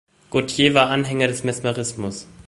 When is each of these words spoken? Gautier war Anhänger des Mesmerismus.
Gautier 0.31 0.73
war 0.73 0.89
Anhänger 0.89 1.27
des 1.27 1.43
Mesmerismus. 1.43 2.25